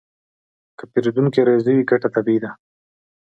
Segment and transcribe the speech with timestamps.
[0.77, 2.51] که پیرودونکی راضي وي، ګټه طبیعي ده.